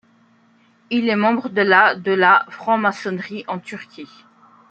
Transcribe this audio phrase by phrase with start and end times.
[0.89, 4.09] Il est membre de la de la franc-maçonnerie en Turquie.